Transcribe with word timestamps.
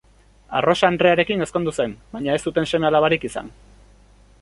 Arrosa 0.59 0.87
andrearekin 0.93 1.45
ezkondu 1.47 1.75
zen, 1.83 1.95
baina 2.17 2.39
ez 2.39 2.43
zuten 2.49 2.71
seme-alabarik 2.73 3.29
izan. 3.33 3.57